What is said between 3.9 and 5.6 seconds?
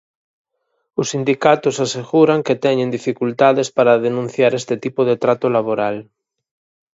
denunciar este tipo de trato